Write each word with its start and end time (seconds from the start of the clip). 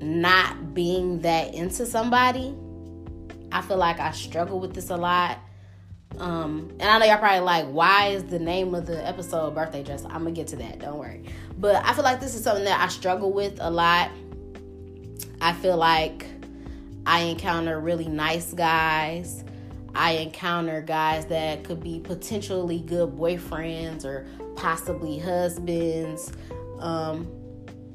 not 0.00 0.74
being 0.74 1.20
that 1.20 1.54
into 1.54 1.86
somebody. 1.86 2.54
I 3.52 3.62
feel 3.62 3.78
like 3.78 4.00
I 4.00 4.12
struggle 4.12 4.60
with 4.60 4.74
this 4.74 4.90
a 4.90 4.96
lot. 4.96 5.38
Um, 6.18 6.70
and 6.80 6.82
I 6.82 6.98
know 6.98 7.06
y'all 7.06 7.18
probably 7.18 7.40
like, 7.40 7.66
why 7.66 8.08
is 8.08 8.24
the 8.24 8.38
name 8.38 8.74
of 8.74 8.86
the 8.86 9.06
episode 9.06 9.54
birthday 9.54 9.82
dress? 9.82 10.04
I'm 10.04 10.22
gonna 10.22 10.32
get 10.32 10.46
to 10.48 10.56
that, 10.56 10.78
don't 10.78 10.98
worry. 10.98 11.24
But 11.58 11.84
I 11.84 11.92
feel 11.92 12.04
like 12.04 12.20
this 12.20 12.34
is 12.34 12.42
something 12.42 12.64
that 12.64 12.80
I 12.80 12.88
struggle 12.88 13.32
with 13.32 13.58
a 13.60 13.70
lot. 13.70 14.10
I 15.40 15.52
feel 15.52 15.76
like 15.76 16.26
I 17.04 17.20
encounter 17.20 17.78
really 17.80 18.08
nice 18.08 18.52
guys. 18.52 19.44
I 19.94 20.12
encounter 20.12 20.82
guys 20.82 21.26
that 21.26 21.64
could 21.64 21.82
be 21.82 22.00
potentially 22.00 22.80
good 22.80 23.16
boyfriends 23.16 24.04
or 24.04 24.26
possibly 24.56 25.18
husbands. 25.18 26.32
Um, 26.78 27.26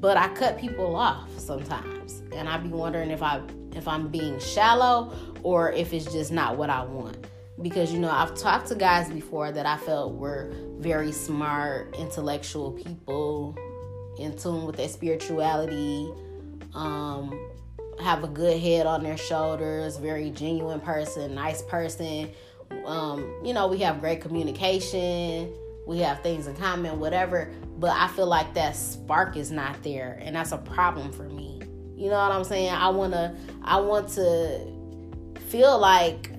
but 0.02 0.16
I 0.16 0.28
cut 0.34 0.58
people 0.58 0.96
off 0.96 1.30
sometimes, 1.38 2.24
and 2.34 2.48
I'd 2.48 2.64
be 2.64 2.68
wondering 2.68 3.10
if 3.10 3.22
I 3.22 3.40
if 3.74 3.86
I'm 3.86 4.08
being 4.08 4.38
shallow 4.40 5.14
or 5.44 5.72
if 5.72 5.94
it's 5.94 6.12
just 6.12 6.32
not 6.32 6.58
what 6.58 6.68
I 6.68 6.82
want. 6.82 7.16
Because 7.62 7.92
you 7.92 8.00
know, 8.00 8.10
I've 8.10 8.34
talked 8.34 8.66
to 8.68 8.74
guys 8.74 9.08
before 9.08 9.52
that 9.52 9.64
I 9.64 9.76
felt 9.78 10.14
were 10.14 10.52
very 10.78 11.12
smart, 11.12 11.94
intellectual 11.96 12.72
people, 12.72 13.56
in 14.18 14.36
tune 14.36 14.66
with 14.66 14.76
their 14.76 14.88
spirituality, 14.88 16.10
um, 16.74 17.38
have 18.02 18.24
a 18.24 18.28
good 18.28 18.60
head 18.60 18.86
on 18.86 19.04
their 19.04 19.16
shoulders, 19.16 19.98
very 19.98 20.30
genuine 20.30 20.80
person, 20.80 21.36
nice 21.36 21.62
person. 21.62 22.28
Um, 22.84 23.32
you 23.44 23.54
know, 23.54 23.68
we 23.68 23.78
have 23.78 24.00
great 24.00 24.20
communication, 24.20 25.54
we 25.86 25.98
have 25.98 26.22
things 26.22 26.46
in 26.46 26.56
common, 26.56 27.00
whatever. 27.00 27.50
But 27.78 27.90
I 27.90 28.08
feel 28.08 28.26
like 28.26 28.54
that 28.54 28.76
spark 28.76 29.36
is 29.36 29.50
not 29.50 29.82
there, 29.82 30.18
and 30.22 30.36
that's 30.36 30.52
a 30.52 30.58
problem 30.58 31.12
for 31.12 31.24
me. 31.24 31.60
You 31.96 32.10
know 32.10 32.18
what 32.18 32.32
I'm 32.32 32.44
saying? 32.44 32.72
I 32.72 32.88
wanna, 32.88 33.36
I 33.62 33.80
want 33.80 34.08
to 34.10 34.60
feel 35.48 35.78
like 35.78 36.30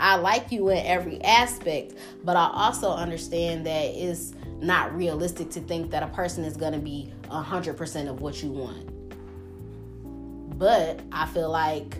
I 0.00 0.16
like 0.16 0.50
you 0.50 0.68
in 0.70 0.84
every 0.84 1.22
aspect, 1.22 1.94
but 2.24 2.36
I 2.36 2.50
also 2.52 2.90
understand 2.90 3.66
that 3.66 3.84
it's 3.84 4.34
not 4.60 4.94
realistic 4.96 5.50
to 5.50 5.60
think 5.60 5.90
that 5.92 6.02
a 6.02 6.08
person 6.08 6.44
is 6.44 6.56
gonna 6.56 6.78
be 6.78 7.12
hundred 7.28 7.76
percent 7.76 8.08
of 8.08 8.20
what 8.20 8.42
you 8.42 8.50
want. 8.50 8.88
But 10.58 11.00
I 11.12 11.26
feel 11.26 11.50
like, 11.50 11.96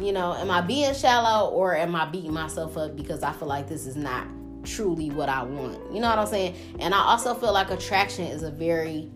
you 0.00 0.12
know, 0.12 0.34
am 0.34 0.50
I 0.50 0.60
being 0.62 0.94
shallow 0.94 1.50
or 1.50 1.76
am 1.76 1.94
I 1.94 2.06
beating 2.06 2.32
myself 2.32 2.76
up 2.76 2.96
because 2.96 3.22
I 3.22 3.32
feel 3.32 3.48
like 3.48 3.68
this 3.68 3.86
is 3.86 3.96
not 3.96 4.26
truly 4.64 5.10
what 5.10 5.28
I 5.28 5.42
want? 5.42 5.92
You 5.92 6.00
know 6.00 6.08
what 6.08 6.18
I'm 6.18 6.26
saying? 6.26 6.54
And 6.78 6.94
I 6.94 6.98
also 6.98 7.34
feel 7.34 7.52
like 7.52 7.70
attraction 7.70 8.26
is 8.26 8.42
a 8.42 8.50
very 8.50 9.10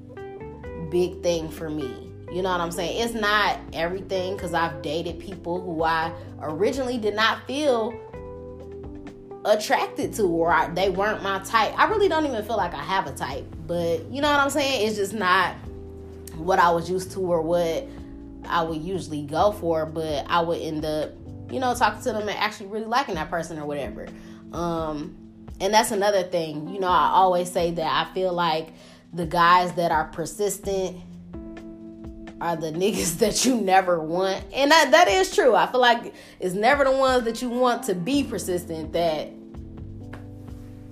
big 0.90 1.22
thing 1.22 1.48
for 1.48 1.68
me. 1.68 2.12
You 2.30 2.42
know 2.42 2.50
what 2.50 2.60
I'm 2.60 2.70
saying? 2.70 3.02
It's 3.02 3.14
not 3.14 3.58
everything 3.72 4.34
because 4.34 4.52
I've 4.52 4.82
dated 4.82 5.18
people 5.18 5.60
who 5.60 5.82
I 5.82 6.12
originally 6.40 6.98
did 6.98 7.14
not 7.14 7.46
feel 7.46 7.98
attracted 9.44 10.12
to 10.14 10.24
or 10.24 10.52
I, 10.52 10.68
they 10.68 10.90
weren't 10.90 11.22
my 11.22 11.38
type. 11.40 11.72
I 11.78 11.88
really 11.88 12.08
don't 12.08 12.26
even 12.26 12.44
feel 12.44 12.56
like 12.56 12.74
I 12.74 12.82
have 12.82 13.06
a 13.06 13.12
type, 13.12 13.46
but 13.66 14.04
you 14.10 14.20
know 14.20 14.30
what 14.30 14.40
I'm 14.40 14.50
saying? 14.50 14.86
It's 14.86 14.96
just 14.96 15.14
not 15.14 15.54
what 16.36 16.58
I 16.58 16.70
was 16.70 16.90
used 16.90 17.12
to 17.12 17.20
or 17.20 17.40
what 17.40 17.88
I 18.46 18.62
would 18.62 18.82
usually 18.82 19.22
go 19.22 19.52
for, 19.52 19.86
but 19.86 20.26
I 20.28 20.42
would 20.42 20.60
end 20.60 20.84
up, 20.84 21.12
you 21.50 21.60
know, 21.60 21.74
talking 21.74 22.02
to 22.02 22.12
them 22.12 22.28
and 22.28 22.38
actually 22.38 22.66
really 22.66 22.86
liking 22.86 23.14
that 23.14 23.30
person 23.30 23.58
or 23.58 23.66
whatever. 23.66 24.06
Um, 24.52 25.16
and 25.60 25.74
that's 25.74 25.90
another 25.90 26.22
thing. 26.22 26.68
You 26.68 26.80
know, 26.80 26.88
I 26.88 27.10
always 27.12 27.50
say 27.50 27.70
that 27.72 28.06
I 28.06 28.12
feel 28.12 28.32
like 28.32 28.68
the 29.12 29.26
guys 29.26 29.72
that 29.74 29.90
are 29.90 30.04
persistent 30.04 30.96
are 32.40 32.56
the 32.56 32.72
niggas 32.72 33.18
that 33.18 33.44
you 33.44 33.60
never 33.60 34.00
want. 34.00 34.44
And 34.52 34.70
that, 34.70 34.90
that 34.92 35.08
is 35.08 35.34
true. 35.34 35.54
I 35.54 35.66
feel 35.70 35.80
like 35.80 36.14
it's 36.40 36.54
never 36.54 36.84
the 36.84 36.92
ones 36.92 37.24
that 37.24 37.42
you 37.42 37.48
want 37.48 37.84
to 37.84 37.94
be 37.94 38.24
persistent 38.24 38.92
that 38.92 39.30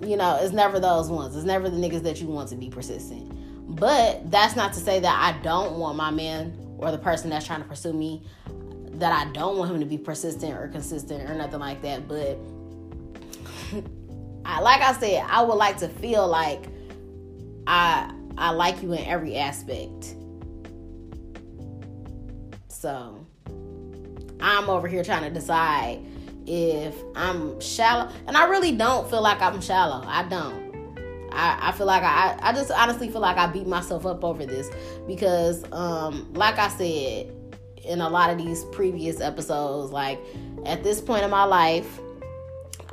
you 0.01 0.17
know, 0.17 0.39
it's 0.41 0.53
never 0.53 0.79
those 0.79 1.09
ones. 1.09 1.35
It's 1.37 1.47
never 1.47 1.71
the 1.71 1.77
niggas 1.77 2.03
that 2.03 2.21
you 2.21 2.27
want 2.27 2.51
to 2.51 2.57
be 2.57 2.69
persistent. 2.69 3.33
But 3.77 4.31
that's 4.31 4.55
not 4.55 4.73
to 4.75 4.81
say 4.81 5.01
that 5.01 5.19
I 5.19 5.41
don't 5.43 5.79
want 5.79 5.97
my 5.97 6.11
man 6.11 6.57
or 6.79 6.91
the 6.91 6.99
person 6.99 7.31
that's 7.31 7.47
trying 7.47 7.63
to 7.63 7.69
pursue 7.69 7.93
me 7.93 8.23
that 8.93 9.13
I 9.13 9.31
don't 9.33 9.59
want 9.59 9.71
him 9.71 9.81
to 9.81 9.87
be 9.87 9.99
persistent 9.99 10.53
or 10.55 10.69
consistent 10.69 11.29
or 11.29 11.35
nothing 11.35 11.61
like 11.61 11.83
that. 11.83 12.07
But 12.07 12.39
I 14.47 14.61
like 14.61 14.81
I 14.81 14.93
said, 14.93 15.25
I 15.29 15.43
would 15.43 15.55
like 15.55 15.79
to 15.79 15.89
feel 15.89 16.27
like 16.27 16.65
I 17.67 18.13
I 18.39 18.51
like 18.51 18.83
you 18.83 18.93
in 18.93 19.05
every 19.05 19.37
aspect. 19.37 20.15
So 22.69 23.27
I'm 24.41 24.71
over 24.71 24.87
here 24.87 25.03
trying 25.03 25.25
to 25.25 25.31
decide 25.31 26.01
if 26.47 26.95
I'm 27.17 27.61
shallow. 27.61 28.11
And 28.29 28.37
I 28.37 28.47
really 28.47 28.73
don't 28.73 29.11
feel 29.11 29.23
like 29.23 29.41
I'm 29.41 29.61
shallow. 29.61 30.05
I 30.07 30.23
don't. 30.29 30.67
I, 31.33 31.69
I 31.69 31.73
feel 31.73 31.87
like 31.87 32.03
I, 32.03 32.39
I 32.41 32.53
just 32.53 32.71
honestly 32.71 33.09
feel 33.11 33.21
like 33.21 33.37
I 33.37 33.49
beat 33.49 33.67
myself 33.67 34.07
up 34.07 34.23
over 34.25 34.47
this 34.47 34.71
because, 35.07 35.65
um, 35.73 36.33
like 36.35 36.59
I 36.59 36.69
said 36.69 37.33
in 37.85 38.01
a 38.01 38.09
lot 38.09 38.31
of 38.31 38.39
these 38.39 38.65
previous 38.67 39.21
episodes, 39.21 39.93
like 39.93 40.21
at 40.65 40.83
this 40.83 41.01
point 41.01 41.25
in 41.25 41.31
my 41.31 41.45
life, 41.45 42.01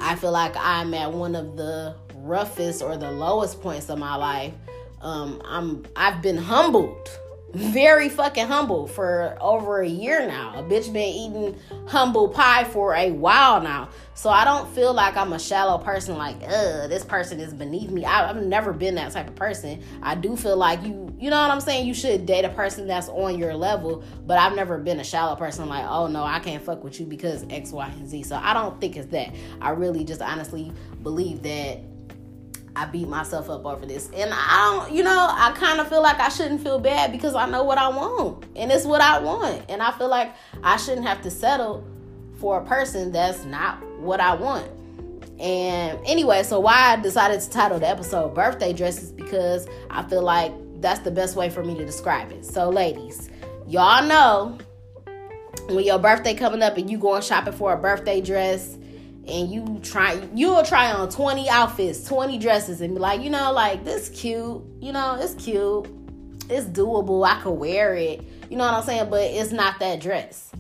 I 0.04 0.16
feel 0.16 0.32
like 0.34 0.54
I'm 0.58 0.94
at 0.94 1.14
one 1.14 1.34
of 1.34 1.56
the 1.56 1.96
roughest 2.16 2.82
or 2.82 2.98
the 2.98 3.10
lowest 3.10 3.62
points 3.62 3.90
of 3.90 3.98
my 3.98 4.16
life. 4.16 4.54
Um, 5.02 5.42
I'm 5.46 5.86
I've 5.96 6.22
been 6.22 6.38
humbled 6.38 7.10
very 7.54 8.10
fucking 8.10 8.48
humble 8.48 8.88
for 8.88 9.38
over 9.40 9.82
a 9.82 9.88
year 9.88 10.26
now. 10.26 10.54
A 10.56 10.64
bitch 10.64 10.92
been 10.92 10.98
eating 10.98 11.60
humble 11.88 12.28
pie 12.28 12.64
for 12.64 12.96
a 12.96 13.12
while 13.12 13.62
now. 13.62 13.90
So 14.16 14.30
I 14.30 14.44
don't 14.44 14.68
feel 14.74 14.94
like 14.94 15.16
I'm 15.16 15.34
a 15.34 15.40
shallow 15.40 15.78
person 15.78 16.18
like, 16.18 16.38
uh, 16.44 16.88
this 16.88 17.06
person 17.06 17.40
is 17.40 17.54
beneath 17.54 17.92
me. 17.92 18.06
I, 18.06 18.28
have 18.28 18.44
never 18.44 18.74
been 18.74 18.96
that 18.96 19.12
type 19.12 19.28
of 19.28 19.36
person. 19.36 19.84
I 20.02 20.16
do 20.16 20.36
feel 20.36 20.58
like 20.58 20.82
you, 20.84 21.16
you 21.20 21.30
know 21.30 21.40
what 21.40 21.52
I'm 21.52 21.62
saying? 21.62 21.88
You 21.88 21.94
should 21.94 22.26
date 22.26 22.44
a 22.44 22.50
person 22.50 22.88
that's 22.88 23.08
on 23.10 23.38
your 23.38 23.54
level, 23.54 24.04
but 24.26 24.40
I've 24.40 24.56
never 24.56 24.80
been 24.80 25.00
a 25.00 25.04
shallow 25.04 25.36
person 25.36 25.70
like, 25.70 25.86
oh 25.88 26.08
no, 26.08 26.24
I 26.24 26.40
can't 26.40 26.64
fuck 26.64 26.84
with 26.84 27.00
you 27.00 27.06
because 27.06 27.46
X, 27.52 27.72
Y, 27.72 27.88
and 27.88 28.10
Z. 28.10 28.24
So 28.24 28.36
I 28.36 28.54
don't 28.54 28.82
think 28.82 28.98
it's 28.98 29.08
that. 29.08 29.34
I 29.62 29.72
really 29.72 30.04
just 30.04 30.22
honestly 30.22 30.72
believe 31.04 31.44
that 31.44 31.80
I 32.76 32.86
beat 32.86 33.08
myself 33.08 33.50
up 33.50 33.66
over 33.66 33.86
this. 33.86 34.10
And 34.16 34.32
I 34.34 34.86
don't, 34.86 34.96
you 34.96 35.04
know, 35.04 35.28
I 35.30 35.52
kind 35.56 35.80
of 35.80 35.88
feel 35.88 36.02
like 36.02 36.20
I 36.20 36.30
shouldn't 36.30 36.62
feel 36.62 36.80
bad 36.80 37.12
because 37.12 37.36
I 37.36 37.48
know 37.48 37.64
what 37.64 37.78
I 37.78 37.90
want. 37.90 38.46
And 38.56 38.72
it's 38.72 38.86
what 38.86 39.02
I 39.02 39.20
want. 39.20 39.64
And 39.70 39.82
I 39.82 39.92
feel 39.92 40.10
like 40.10 40.34
I 40.64 40.78
shouldn't 40.78 41.06
have 41.06 41.22
to 41.24 41.32
settle 41.32 41.86
for 42.40 42.60
a 42.60 42.66
person 42.66 43.12
that's 43.12 43.46
not 43.46 43.84
what 44.00 44.20
I 44.20 44.34
want. 44.36 44.70
And 45.40 46.00
anyway, 46.06 46.44
so 46.44 46.60
why 46.60 46.94
I 46.94 46.96
decided 47.02 47.42
to 47.42 47.50
title 47.50 47.80
the 47.80 47.88
episode 47.88 48.34
Birthday 48.34 48.74
Dresses 48.74 49.12
because 49.12 49.68
I 49.90 50.04
feel 50.04 50.22
like 50.22 50.52
that's 50.82 51.00
the 51.02 51.12
best 51.12 51.36
way 51.36 51.50
for 51.50 51.64
me 51.64 51.76
to 51.76 51.86
describe 51.86 52.32
it. 52.32 52.46
So, 52.46 52.70
ladies, 52.70 53.30
y'all 53.68 54.06
know 54.06 54.58
when 55.70 55.86
your 55.86 56.00
birthday 56.00 56.34
coming 56.34 56.62
up 56.62 56.78
and 56.78 56.90
you 56.90 56.98
going 56.98 57.22
shopping 57.22 57.54
for 57.54 57.74
a 57.74 57.78
birthday 57.78 58.22
dress 58.22 58.78
and 59.28 59.52
you 59.52 59.80
try 59.84 60.22
you'll 60.34 60.64
try 60.64 60.92
on 60.92 61.10
20 61.10 61.50
outfits 61.50 62.04
20 62.06 62.38
dresses 62.40 62.82
and 62.82 62.94
be 62.94 63.00
like 63.00 63.22
you 63.22 63.30
know 63.30 63.52
like 63.52 63.84
this 63.86 64.10
cute 64.10 64.62
you 64.82 64.92
know 64.92 65.18
it's 65.20 65.36
cute 65.36 65.88
it's 66.50 66.66
doable 66.68 67.26
i 67.26 67.40
could 67.42 67.52
wear 67.52 67.96
it 67.96 68.22
you 68.50 68.58
know 68.58 68.66
what 68.66 68.74
i'm 68.74 68.84
saying 68.84 69.10
but 69.10 69.22
it's 69.22 69.52
not 69.52 69.80
that 69.80 70.02
dress 70.02 70.52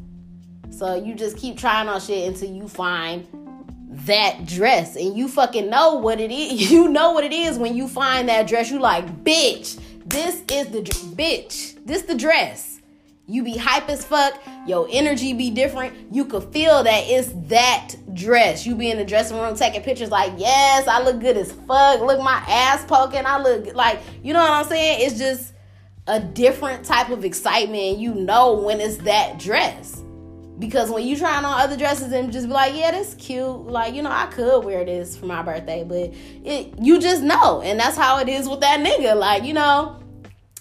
So 0.71 0.95
you 0.95 1.13
just 1.13 1.37
keep 1.37 1.57
trying 1.57 1.87
on 1.87 2.01
shit 2.01 2.27
until 2.27 2.49
you 2.49 2.67
find 2.67 3.27
that 4.05 4.45
dress 4.45 4.95
and 4.95 5.15
you 5.15 5.27
fucking 5.27 5.69
know 5.69 5.95
what 5.95 6.19
it 6.19 6.31
is. 6.31 6.71
You 6.71 6.89
know 6.89 7.11
what 7.11 7.23
it 7.23 7.31
is 7.31 7.57
when 7.59 7.75
you 7.75 7.87
find 7.87 8.27
that 8.27 8.47
dress. 8.47 8.71
You 8.71 8.79
like, 8.79 9.05
bitch, 9.23 9.79
this 10.05 10.41
is 10.51 10.69
the 10.69 10.81
bitch. 11.15 11.77
This 11.85 12.01
the 12.03 12.15
dress. 12.15 12.72
You 13.25 13.41
be 13.41 13.55
hype 13.55 13.87
as 13.87 14.03
fuck. 14.03 14.41
Your 14.67 14.85
energy 14.91 15.31
be 15.31 15.49
different. 15.49 16.13
You 16.13 16.25
could 16.25 16.43
feel 16.51 16.83
that 16.83 17.03
it's 17.05 17.29
that 17.47 17.95
dress. 18.13 18.65
You 18.65 18.75
be 18.75 18.91
in 18.91 18.97
the 18.97 19.05
dressing 19.05 19.39
room 19.39 19.55
taking 19.55 19.81
pictures 19.81 20.11
like, 20.11 20.33
yes, 20.37 20.87
I 20.89 21.01
look 21.01 21.21
good 21.21 21.37
as 21.37 21.51
fuck. 21.51 22.01
Look, 22.01 22.21
my 22.21 22.43
ass 22.47 22.83
poking. 22.85 23.25
I 23.25 23.41
look 23.41 23.73
like, 23.75 24.01
you 24.23 24.33
know 24.33 24.41
what 24.41 24.51
I'm 24.51 24.65
saying? 24.65 25.05
It's 25.05 25.17
just 25.17 25.53
a 26.07 26.19
different 26.19 26.83
type 26.83 27.09
of 27.09 27.23
excitement. 27.23 27.97
You 27.97 28.13
know 28.13 28.55
when 28.55 28.81
it's 28.81 28.97
that 28.97 29.39
dress. 29.39 30.01
Because 30.59 30.91
when 30.91 31.07
you 31.07 31.17
trying 31.17 31.45
on 31.45 31.61
other 31.61 31.77
dresses 31.77 32.11
and 32.11 32.31
just 32.31 32.47
be 32.47 32.53
like, 32.53 32.75
yeah, 32.75 32.91
this 32.91 33.15
cute. 33.15 33.45
Like, 33.45 33.93
you 33.93 34.01
know, 34.01 34.11
I 34.11 34.27
could 34.27 34.65
wear 34.65 34.83
this 34.83 35.15
for 35.15 35.27
my 35.27 35.41
birthday, 35.41 35.83
but 35.83 36.13
it 36.45 36.77
you 36.77 36.99
just 36.99 37.23
know. 37.23 37.61
And 37.61 37.79
that's 37.79 37.95
how 37.95 38.19
it 38.19 38.27
is 38.27 38.49
with 38.49 38.59
that 38.59 38.81
nigga. 38.81 39.15
Like, 39.15 39.43
you 39.43 39.53
know, 39.53 39.99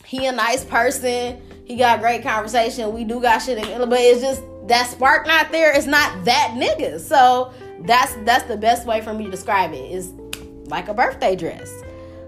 he 0.05 0.27
a 0.27 0.33
nice 0.33 0.65
person. 0.65 1.43
He 1.65 1.77
got 1.77 2.01
great 2.01 2.23
conversation. 2.23 2.93
We 2.93 3.05
do 3.05 3.21
got 3.21 3.39
shit 3.39 3.59
but 3.59 3.99
it's 4.01 4.21
just 4.21 4.43
that 4.67 4.89
spark 4.89 5.27
not 5.27 5.53
there. 5.53 5.75
It's 5.77 5.87
not 5.87 6.25
that 6.25 6.55
nigga. 6.57 7.01
So 7.01 7.53
that's 7.81 8.15
that's 8.25 8.45
the 8.45 8.57
best 8.57 8.87
way 8.87 9.01
for 9.01 9.13
me 9.13 9.25
to 9.25 9.31
describe 9.31 9.73
it. 9.73 9.91
Is 9.91 10.13
like 10.67 10.89
a 10.89 10.95
birthday 10.95 11.37
dress. 11.37 11.73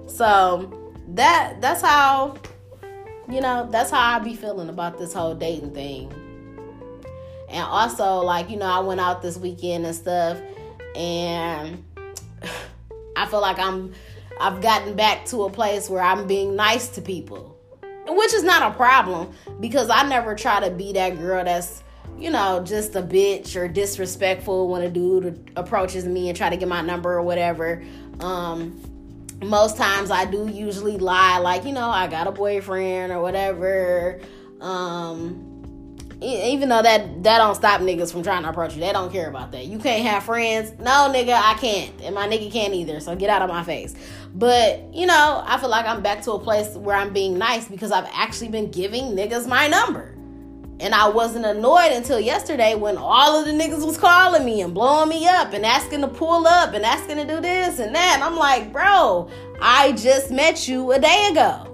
So 0.07 0.93
that 1.09 1.61
that's 1.61 1.83
how 1.83 2.37
you 3.29 3.41
know, 3.41 3.69
that's 3.71 3.91
how 3.91 4.17
I 4.17 4.19
be 4.19 4.35
feeling 4.35 4.69
about 4.69 4.99
this 4.99 5.15
whole 5.15 5.35
dating 5.35 5.73
thing 5.73 6.13
and 7.55 7.63
also, 7.63 8.17
like, 8.17 8.51
you 8.51 8.57
know, 8.57 8.67
I 8.67 8.81
went 8.81 9.01
out 9.01 9.23
this 9.23 9.37
weekend 9.37 9.87
and 9.87 9.95
stuff, 9.95 10.41
and 10.97 11.85
I 13.17 13.27
feel 13.27 13.41
like 13.41 13.61
I'm 13.61 13.93
I've 14.41 14.61
gotten 14.61 14.97
back 14.97 15.27
to 15.27 15.45
a 15.45 15.51
place 15.51 15.89
where 15.89 16.03
I'm 16.03 16.27
being 16.27 16.57
nice 16.57 16.89
to 16.89 17.01
people. 17.01 17.54
Which 18.07 18.35
is 18.35 18.43
not 18.43 18.71
a 18.71 18.75
problem 18.75 19.33
because 19.61 19.89
I 19.91 20.07
never 20.07 20.35
try 20.35 20.61
to 20.61 20.71
be 20.71 20.93
that 20.93 21.19
girl 21.19 21.45
that's, 21.45 21.83
you 22.19 22.31
know, 22.31 22.63
just 22.63 22.95
a 22.97 23.03
bitch 23.03 23.57
or 23.57 23.67
disrespectful 23.67 24.69
when 24.69 24.83
a 24.83 24.91
dude 24.91 25.53
approaches 25.57 26.05
me 26.05 26.29
and 26.29 26.37
try 26.37 26.51
to 26.51 26.57
get 26.57 26.69
my 26.69 26.83
number 26.83 27.13
or 27.13 27.23
whatever. 27.23 27.83
Um, 28.21 28.81
most 29.43 29.77
times 29.77 30.11
I 30.11 30.25
do 30.27 30.49
usually 30.49 30.99
lie, 30.99 31.39
like, 31.39 31.65
you 31.65 31.73
know, 31.73 31.89
I 31.89 32.07
got 32.07 32.27
a 32.27 32.33
boyfriend 32.33 33.13
or 33.13 33.21
whatever. 33.21 34.21
Um, 34.61 35.54
even 36.25 36.69
though 36.69 36.83
that 36.83 37.23
that 37.23 37.39
don't 37.39 37.55
stop 37.55 37.81
niggas 37.81 38.11
from 38.11 38.23
trying 38.23 38.43
to 38.43 38.49
approach 38.49 38.75
you. 38.75 38.81
They 38.81 38.93
don't 38.93 39.13
care 39.13 39.29
about 39.29 39.53
that. 39.53 39.67
You 39.67 39.79
can't 39.79 40.07
have 40.07 40.25
friends. 40.25 40.73
No, 40.79 41.13
nigga, 41.13 41.35
I 41.35 41.55
can't. 41.55 41.93
And 42.03 42.15
my 42.15 42.27
nigga 42.27 42.51
can't 42.51 42.75
either. 42.75 43.01
So 43.01 43.15
get 43.15 43.31
out 43.31 43.43
of 43.43 43.49
my 43.49 43.63
face. 43.63 43.95
But, 44.35 44.93
you 44.93 45.07
know, 45.07 45.43
I 45.47 45.59
feel 45.59 45.69
like 45.69 45.87
I'm 45.87 46.03
back 46.03 46.23
to 46.23 46.33
a 46.33 46.39
place 46.39 46.75
where 46.75 46.97
I'm 46.97 47.13
being 47.13 47.39
nice 47.39 47.69
because 47.69 47.93
I've 47.93 48.09
actually 48.13 48.49
been 48.49 48.71
giving 48.71 49.13
niggas 49.13 49.47
my 49.47 49.69
number. 49.69 50.17
And 50.81 50.93
I 50.93 51.09
wasn't 51.09 51.45
annoyed 51.45 51.93
until 51.93 52.19
yesterday 52.19 52.75
when 52.75 52.97
all 52.99 53.39
of 53.39 53.47
the 53.47 53.53
niggas 53.53 53.87
was 53.87 53.97
calling 53.97 54.45
me 54.45 54.61
and 54.61 54.75
blowing 54.75 55.09
me 55.09 55.29
up 55.29 55.53
and 55.53 55.65
asking 55.65 56.01
to 56.01 56.09
pull 56.09 56.49
up 56.49 56.75
and 56.75 56.85
asking 56.85 57.17
to 57.19 57.25
do 57.25 57.41
this 57.41 57.79
and 57.79 57.95
that. 57.95 58.15
And 58.17 58.25
I'm 58.25 58.37
like, 58.37 58.73
bro, 58.73 59.31
I 59.61 59.93
just 59.93 60.33
met 60.33 60.67
you 60.67 60.91
a 60.91 60.99
day 60.99 61.29
ago. 61.31 61.74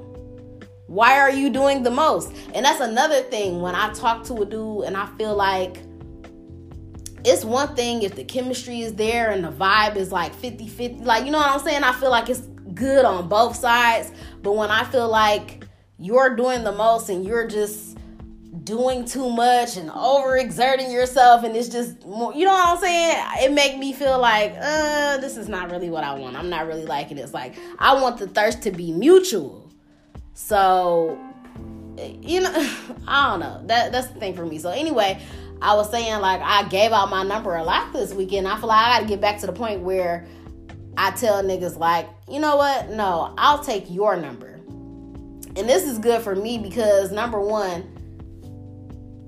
Why 0.91 1.21
are 1.21 1.31
you 1.31 1.51
doing 1.51 1.85
the 1.85 1.91
most? 1.93 2.35
And 2.53 2.67
that's 2.67 2.81
another 2.81 3.21
thing 3.21 3.61
when 3.61 3.77
I 3.77 3.93
talk 3.93 4.25
to 4.25 4.35
a 4.43 4.45
dude 4.45 4.87
and 4.87 4.97
I 4.97 5.07
feel 5.17 5.37
like 5.37 5.77
it's 7.25 7.45
one 7.45 7.77
thing 7.77 8.03
if 8.03 8.17
the 8.17 8.25
chemistry 8.25 8.81
is 8.81 8.95
there 8.95 9.31
and 9.31 9.45
the 9.45 9.53
vibe 9.53 9.95
is 9.95 10.11
like 10.11 10.35
50 10.35 10.67
50. 10.67 11.05
Like, 11.05 11.27
you 11.27 11.31
know 11.31 11.39
what 11.39 11.49
I'm 11.49 11.61
saying? 11.61 11.85
I 11.85 11.93
feel 11.93 12.11
like 12.11 12.29
it's 12.29 12.41
good 12.75 13.05
on 13.05 13.29
both 13.29 13.55
sides. 13.55 14.11
But 14.43 14.55
when 14.55 14.73
I 14.73 14.83
feel 14.83 15.09
like 15.09 15.65
you're 15.97 16.35
doing 16.35 16.65
the 16.65 16.73
most 16.73 17.09
and 17.09 17.25
you're 17.25 17.47
just 17.47 17.97
doing 18.65 19.05
too 19.05 19.31
much 19.31 19.77
and 19.77 19.91
overexerting 19.91 20.93
yourself 20.93 21.45
and 21.45 21.55
it's 21.55 21.69
just 21.69 22.05
more, 22.05 22.35
you 22.35 22.45
know 22.45 22.51
what 22.51 22.69
I'm 22.69 22.79
saying? 22.79 23.25
It 23.45 23.53
make 23.53 23.79
me 23.79 23.93
feel 23.93 24.19
like, 24.19 24.57
uh, 24.61 25.19
this 25.19 25.37
is 25.37 25.49
not 25.49 25.71
really 25.71 25.89
what 25.89 26.03
I 26.03 26.15
want. 26.15 26.35
I'm 26.35 26.51
not 26.51 26.67
really 26.67 26.85
liking 26.85 27.17
it. 27.17 27.21
It's 27.21 27.33
like 27.33 27.57
I 27.79 27.95
want 27.95 28.19
the 28.19 28.27
thirst 28.27 28.63
to 28.63 28.73
be 28.73 28.91
mutual. 28.91 29.70
So, 30.41 31.19
you 32.23 32.41
know, 32.41 32.51
I 33.07 33.31
don't 33.31 33.41
know. 33.41 33.63
That 33.67 33.93
that's 33.93 34.09
the 34.09 34.19
thing 34.19 34.35
for 34.35 34.45
me. 34.45 34.59
So 34.59 34.71
anyway, 34.71 35.23
I 35.63 35.75
was 35.75 35.91
saying 35.91 36.21
like 36.21 36.41
I 36.41 36.67
gave 36.69 36.93
out 36.93 37.11
my 37.11 37.23
number 37.23 37.55
a 37.55 37.63
lot 37.63 37.93
this 37.93 38.13
weekend. 38.15 38.49
I 38.49 38.59
feel 38.59 38.69
like 38.69 38.87
I 38.87 38.97
got 38.97 39.01
to 39.01 39.07
get 39.07 39.21
back 39.21 39.39
to 39.41 39.47
the 39.47 39.53
point 39.53 39.83
where 39.83 40.27
I 40.97 41.13
tell 41.13 41.45
niggas 41.45 41.79
like, 41.79 42.09
you 42.29 42.41
know 42.41 42.57
what? 42.57 42.89
No, 42.89 43.35
I'll 43.39 43.63
take 43.63 43.91
your 43.91 44.17
number. 44.17 44.55
And 45.57 45.69
this 45.69 45.85
is 45.85 45.99
good 45.99 46.23
for 46.23 46.35
me 46.35 46.59
because 46.59 47.13
number 47.13 47.39
one, 47.39 47.85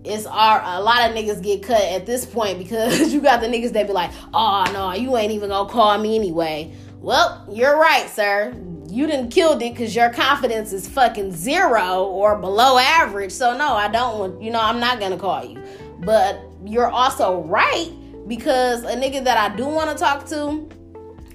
it's 0.05 0.27
our 0.27 0.63
a 0.65 0.81
lot 0.81 1.09
of 1.09 1.17
niggas 1.17 1.43
get 1.43 1.63
cut 1.63 1.83
at 1.83 2.07
this 2.07 2.25
point 2.25 2.59
because 2.59 3.13
you 3.15 3.21
got 3.21 3.41
the 3.41 3.47
niggas 3.47 3.75
that 3.75 3.87
be 3.87 3.93
like, 3.93 4.11
oh 4.33 4.65
no, 4.73 4.93
you 4.93 5.17
ain't 5.17 5.31
even 5.31 5.51
gonna 5.51 5.71
call 5.71 5.97
me 5.99 6.17
anyway. 6.17 6.75
Well, 7.01 7.47
you're 7.53 7.79
right, 7.79 8.09
sir 8.09 8.55
you 8.93 9.07
didn't 9.07 9.31
killed 9.31 9.63
it 9.63 9.73
because 9.73 9.97
your 9.97 10.11
confidence 10.11 10.71
is 10.71 10.87
fucking 10.87 11.33
zero 11.33 12.05
or 12.05 12.39
below 12.39 12.77
average. 12.77 13.33
So 13.33 13.57
no, 13.57 13.69
I 13.69 13.89
don't 13.89 14.19
want 14.19 14.43
you 14.43 14.51
know, 14.51 14.61
I'm 14.61 14.81
not 14.81 15.01
gonna 15.01 15.17
call 15.17 15.43
you. 15.45 15.63
But 16.01 16.39
you're 16.63 16.91
also 16.91 17.41
right 17.45 17.91
because 18.29 18.85
a 18.85 18.95
nigga 18.95 19.25
that 19.25 19.39
I 19.39 19.57
do 19.57 19.65
want 19.65 19.91
to 19.91 19.97
talk 19.97 20.27
to, 20.27 20.69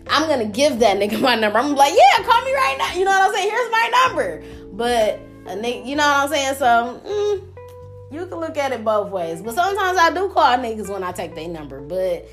I'm 0.07 0.30
gonna 0.30 0.45
give 0.45 0.77
that 0.80 0.98
nigga 0.98 1.19
my 1.21 1.33
number. 1.33 1.57
I'm 1.57 1.75
like, 1.75 1.94
yeah, 1.95 2.24
call 2.24 2.45
me 2.45 2.54
right 2.54 2.75
now. 2.77 2.94
You 2.94 3.06
know 3.06 3.12
what 3.12 3.30
I'm 3.30 3.33
saying? 3.33 3.50
Here's 3.50 3.71
my 3.71 4.04
number. 4.06 4.44
But 4.74 5.19
a 5.48 5.57
nigga, 5.57 5.83
you 5.88 5.95
know 5.95 6.07
what 6.07 6.18
I'm 6.18 6.30
saying? 6.30 6.56
So 6.56 7.01
mm, 7.07 8.13
you 8.13 8.27
can 8.27 8.39
look 8.39 8.57
at 8.57 8.71
it 8.71 8.86
both 8.86 9.09
ways. 9.09 9.42
But 9.42 9.56
sometimes 9.56 9.98
I 9.98 10.12
do 10.13 10.30
call 10.30 10.57
niggas 10.57 10.89
when 10.89 11.04
I 11.04 11.12
take 11.12 11.33
their 11.33 11.48
number. 11.48 11.81
But 11.81 12.30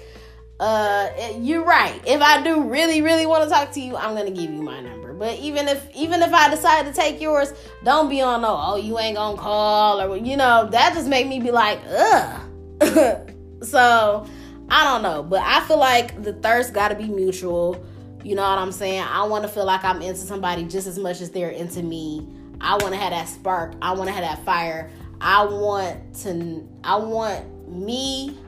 uh, 0.61 1.09
you're 1.41 1.65
right. 1.65 2.01
If 2.07 2.21
I 2.21 2.43
do 2.43 2.63
really, 2.63 3.03
really 3.03 3.27
want 3.27 3.45
to 3.45 3.51
talk 3.51 3.73
to 3.73 3.81
you, 3.81 3.97
I'm 3.97 4.15
gonna 4.15 4.31
give 4.31 4.51
you 4.51 4.63
my 4.63 4.81
number. 4.81 5.13
But 5.13 5.39
even 5.39 5.69
if 5.69 5.87
even 5.95 6.23
if 6.23 6.33
I 6.33 6.49
decide 6.49 6.87
to 6.87 6.93
take 6.93 7.21
yours, 7.21 7.53
don't 7.83 8.09
be 8.09 8.21
on 8.21 8.43
no 8.43 8.57
oh 8.61 8.77
you 8.77 8.99
ain't 8.99 9.17
gonna 9.17 9.37
call 9.37 10.01
or 10.01 10.17
you 10.17 10.37
know 10.37 10.69
that 10.71 10.95
just 10.95 11.09
make 11.09 11.27
me 11.27 11.41
be 11.41 11.51
like 11.51 11.81
ugh. 11.89 12.41
so 13.63 14.27
I 14.71 14.85
don't 14.85 15.03
know, 15.03 15.23
but 15.23 15.43
I 15.43 15.61
feel 15.67 15.79
like 15.79 16.23
the 16.23 16.33
thirst 16.35 16.73
got 16.73 16.89
to 16.89 16.95
be 16.95 17.09
mutual. 17.09 17.85
You 18.23 18.35
know 18.35 18.43
what 18.43 18.59
I'm 18.59 18.73
saying? 18.73 19.03
I 19.03 19.25
want 19.25 19.43
to 19.43 19.49
feel 19.49 19.67
like 19.67 19.85
I'm 19.85 20.01
into 20.01 20.21
somebody 20.21 20.65
just 20.65 20.87
as 20.87 20.99
much 20.99 21.21
as 21.21 21.31
they're 21.31 21.51
into 21.51 21.83
me. 21.83 22.27
I 22.61 22.73
want 22.77 22.95
to 22.95 22.97
have 22.97 23.11
that 23.11 23.29
spark. 23.29 23.75
I 23.83 23.93
want 23.93 24.09
to 24.09 24.13
have 24.13 24.23
that 24.23 24.45
fire. 24.45 24.91
I 25.21 25.45
want 25.45 26.15
to. 26.23 26.67
I 26.83 26.97
want 26.97 27.69
me 27.69 28.39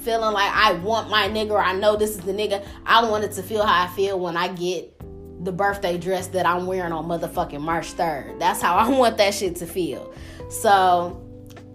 feeling 0.00 0.32
like 0.32 0.50
I 0.52 0.72
want 0.74 1.10
my 1.10 1.28
nigga 1.28 1.60
I 1.62 1.72
know 1.74 1.96
this 1.96 2.10
is 2.10 2.20
the 2.20 2.32
nigga. 2.32 2.64
I 2.86 3.08
wanted 3.08 3.32
to 3.32 3.42
feel 3.42 3.64
how 3.64 3.84
I 3.84 3.88
feel 3.88 4.18
when 4.18 4.36
I 4.36 4.48
get 4.48 4.96
the 5.44 5.52
birthday 5.52 5.96
dress 5.96 6.26
that 6.28 6.46
I'm 6.46 6.66
wearing 6.66 6.92
on 6.92 7.06
motherfucking 7.06 7.60
March 7.60 7.94
3rd. 7.94 8.38
That's 8.38 8.60
how 8.60 8.74
I 8.76 8.88
want 8.88 9.16
that 9.18 9.34
shit 9.34 9.56
to 9.56 9.66
feel. 9.66 10.12
So 10.50 11.26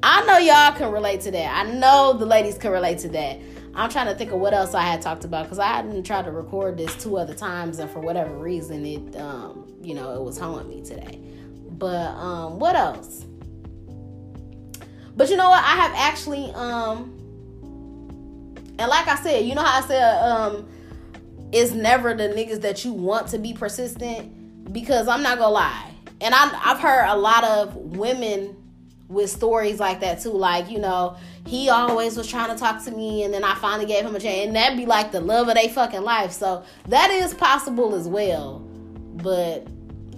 I 0.03 0.23
know 0.25 0.37
y'all 0.37 0.77
can 0.77 0.91
relate 0.91 1.21
to 1.21 1.31
that. 1.31 1.65
I 1.65 1.71
know 1.71 2.13
the 2.13 2.25
ladies 2.25 2.57
can 2.57 2.71
relate 2.71 2.99
to 2.99 3.09
that. 3.09 3.39
I'm 3.73 3.89
trying 3.89 4.07
to 4.07 4.15
think 4.15 4.31
of 4.31 4.39
what 4.39 4.53
else 4.53 4.73
I 4.73 4.83
had 4.83 5.01
talked 5.01 5.25
about 5.25 5.43
because 5.43 5.59
I 5.59 5.67
hadn't 5.67 6.03
tried 6.03 6.25
to 6.25 6.31
record 6.31 6.77
this 6.77 6.95
two 6.95 7.17
other 7.17 7.33
times, 7.33 7.79
and 7.79 7.89
for 7.89 7.99
whatever 7.99 8.33
reason, 8.37 8.85
it 8.85 9.17
um, 9.17 9.73
you 9.81 9.93
know, 9.93 10.15
it 10.15 10.21
was 10.21 10.37
holding 10.37 10.69
me 10.69 10.81
today. 10.81 11.19
But 11.71 12.11
um, 12.15 12.57
what 12.57 12.75
else? 12.75 13.25
But 15.17 15.29
you 15.29 15.35
know 15.35 15.49
what? 15.49 15.63
I 15.63 15.75
have 15.75 15.91
actually 15.95 16.51
um, 16.53 17.14
and 18.77 18.89
like 18.89 19.07
I 19.07 19.15
said, 19.15 19.45
you 19.45 19.55
know 19.55 19.63
how 19.63 19.83
I 19.83 19.87
said 19.87 20.21
um, 20.21 20.67
it's 21.51 21.71
never 21.71 22.13
the 22.13 22.29
niggas 22.29 22.61
that 22.61 22.83
you 22.83 22.93
want 22.93 23.27
to 23.29 23.37
be 23.37 23.53
persistent 23.53 24.73
because 24.73 25.07
I'm 25.07 25.23
not 25.23 25.37
gonna 25.37 25.53
lie. 25.53 25.91
And 26.21 26.33
I, 26.33 26.49
I've 26.63 26.79
heard 26.79 27.07
a 27.07 27.17
lot 27.17 27.43
of 27.43 27.75
women 27.75 28.55
with 29.07 29.29
stories 29.29 29.79
like 29.79 29.99
that 30.01 30.21
too. 30.21 30.31
Like, 30.31 30.69
you 30.69 30.79
know, 30.79 31.17
he 31.45 31.69
always 31.69 32.17
was 32.17 32.27
trying 32.27 32.49
to 32.49 32.57
talk 32.57 32.83
to 32.85 32.91
me 32.91 33.23
and 33.23 33.33
then 33.33 33.43
I 33.43 33.55
finally 33.55 33.85
gave 33.85 34.05
him 34.05 34.15
a 34.15 34.19
chance. 34.19 34.47
And 34.47 34.55
that'd 34.55 34.77
be 34.77 34.85
like 34.85 35.11
the 35.11 35.21
love 35.21 35.47
of 35.47 35.55
their 35.55 35.69
fucking 35.69 36.01
life. 36.01 36.31
So 36.31 36.63
that 36.87 37.11
is 37.11 37.33
possible 37.33 37.95
as 37.95 38.07
well. 38.07 38.59
But 39.15 39.67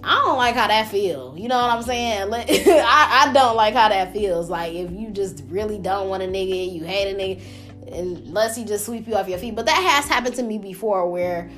I 0.02 0.14
don't 0.24 0.36
like 0.36 0.54
how 0.54 0.68
that 0.68 0.88
feels. 0.88 1.38
You 1.38 1.48
know 1.48 1.60
what 1.60 1.70
I'm 1.70 1.82
saying? 1.82 2.32
I, 2.32 3.26
I 3.28 3.32
don't 3.32 3.56
like 3.56 3.74
how 3.74 3.88
that 3.88 4.12
feels. 4.12 4.48
Like 4.48 4.74
if 4.74 4.90
you 4.90 5.10
just 5.10 5.44
really 5.48 5.78
don't 5.78 6.08
want 6.08 6.22
a 6.22 6.26
nigga, 6.26 6.72
you 6.72 6.84
hate 6.84 7.12
a 7.12 7.16
nigga 7.16 7.42
unless 7.92 8.56
he 8.56 8.64
just 8.64 8.86
sweep 8.86 9.06
you 9.06 9.14
off 9.14 9.28
your 9.28 9.38
feet. 9.38 9.54
But 9.54 9.66
that 9.66 9.76
has 9.76 10.08
happened 10.08 10.34
to 10.36 10.42
me 10.42 10.58
before 10.58 11.10
where 11.10 11.50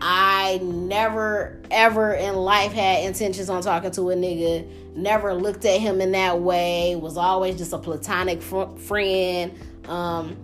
I 0.00 0.58
never 0.62 1.60
ever 1.70 2.14
in 2.14 2.34
life 2.36 2.72
had 2.72 3.04
intentions 3.04 3.50
on 3.50 3.62
talking 3.62 3.90
to 3.92 4.10
a 4.10 4.14
nigga. 4.14 4.96
Never 4.96 5.34
looked 5.34 5.64
at 5.64 5.80
him 5.80 6.00
in 6.00 6.12
that 6.12 6.40
way. 6.40 6.96
Was 6.96 7.16
always 7.16 7.56
just 7.56 7.72
a 7.72 7.78
platonic 7.78 8.42
fr- 8.42 8.76
friend. 8.76 9.52
Um, 9.86 10.36